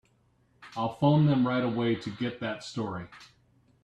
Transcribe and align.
I'll 0.75 0.95
phone 0.95 1.27
them 1.27 1.47
right 1.47 1.63
away 1.63 1.93
to 1.93 2.09
get 2.09 2.39
that 2.39 2.63
story. 2.63 3.05